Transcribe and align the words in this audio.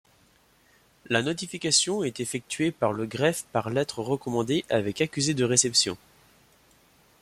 La 1.09 1.21
notification 1.21 2.03
est 2.03 2.19
effectuée 2.21 2.71
par 2.71 2.91
le 2.91 3.05
greffe 3.05 3.43
par 3.51 3.69
lettre 3.69 3.99
recommandée 3.99 4.65
avec 4.67 4.99
accusé 4.99 5.35
de 5.35 5.43
réception. 5.45 5.95